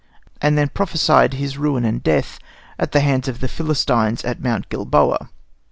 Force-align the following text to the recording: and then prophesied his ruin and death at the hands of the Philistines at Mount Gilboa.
and 0.41 0.57
then 0.57 0.67
prophesied 0.67 1.35
his 1.35 1.59
ruin 1.59 1.85
and 1.85 2.01
death 2.01 2.39
at 2.79 2.91
the 2.91 3.01
hands 3.01 3.27
of 3.27 3.39
the 3.39 3.47
Philistines 3.47 4.25
at 4.25 4.41
Mount 4.41 4.67
Gilboa. 4.67 5.29